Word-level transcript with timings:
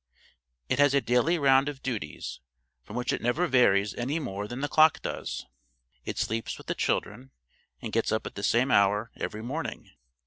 It 0.67 0.79
has 0.79 0.95
a 0.95 0.99
daily 0.99 1.37
round 1.37 1.69
of 1.69 1.83
duties, 1.83 2.39
from 2.81 2.95
which 2.95 3.13
it 3.13 3.21
never 3.21 3.45
varies 3.45 3.93
any 3.93 4.17
more 4.17 4.47
than 4.47 4.61
the 4.61 4.67
clock 4.67 4.99
does. 5.03 5.45
It 6.05 6.17
sleeps 6.17 6.57
with 6.57 6.65
the 6.65 6.73
children, 6.73 7.29
and 7.83 7.93
gets 7.93 8.11
up 8.11 8.25
at 8.25 8.33
the 8.33 8.41
same 8.41 8.71
hour 8.71 9.11
every 9.17 9.43
morning. 9.43 9.91